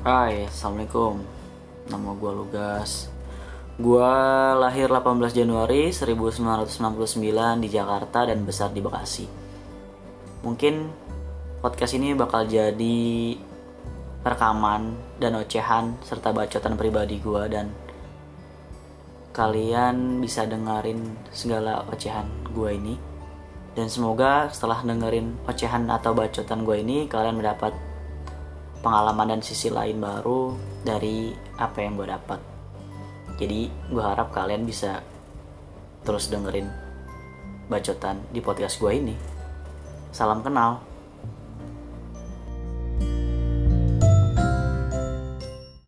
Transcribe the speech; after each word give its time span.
Hai, 0.00 0.48
Assalamualaikum. 0.48 1.20
Nama 1.92 2.10
gue 2.16 2.32
Lugas. 2.32 3.12
Gue 3.76 4.08
lahir 4.56 4.88
18 4.88 5.04
Januari 5.28 5.92
1999 5.92 7.20
di 7.60 7.68
Jakarta 7.68 8.24
dan 8.24 8.40
besar 8.48 8.72
di 8.72 8.80
Bekasi. 8.80 9.28
Mungkin 10.40 10.88
podcast 11.60 12.00
ini 12.00 12.16
bakal 12.16 12.48
jadi 12.48 13.36
rekaman 14.24 14.96
dan 15.20 15.36
ocehan 15.36 16.00
serta 16.00 16.32
bacotan 16.32 16.80
pribadi 16.80 17.20
gue 17.20 17.42
dan 17.52 17.68
kalian 19.36 20.24
bisa 20.24 20.48
dengerin 20.48 21.28
segala 21.28 21.84
ocehan 21.92 22.24
gue 22.56 22.72
ini. 22.72 22.96
Dan 23.76 23.92
semoga 23.92 24.48
setelah 24.48 24.80
dengerin 24.80 25.44
ocehan 25.44 25.92
atau 25.92 26.16
bacotan 26.16 26.64
gue 26.64 26.80
ini 26.80 27.04
kalian 27.04 27.36
mendapat 27.36 27.90
pengalaman 28.80 29.36
dan 29.36 29.40
sisi 29.44 29.68
lain 29.68 30.00
baru 30.00 30.56
dari 30.84 31.32
apa 31.60 31.78
yang 31.84 32.00
gue 32.00 32.08
dapat. 32.08 32.40
Jadi 33.36 33.68
gue 33.88 34.02
harap 34.04 34.32
kalian 34.32 34.64
bisa 34.68 35.00
terus 36.04 36.32
dengerin 36.32 36.68
bacotan 37.68 38.20
di 38.32 38.40
podcast 38.40 38.80
gue 38.80 38.92
ini. 38.92 39.16
Salam 40.10 40.42
kenal 40.42 40.89